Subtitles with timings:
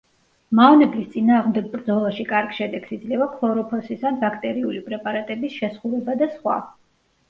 [0.59, 6.63] მავნებლის წინააღმდეგ ბრძოლაში კარგ შედეგს იძლევა ქლოროფოსის ან ბაქტერიული პრეპარატების შესხურება და სხვა.